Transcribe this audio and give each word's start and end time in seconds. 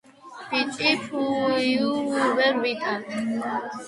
ბიჭი 0.59 0.89
ფუუუუიიიუუუუუუუუუუუუ 1.05 2.33
ვერ 2.37 2.55
ვიტან 2.63 2.99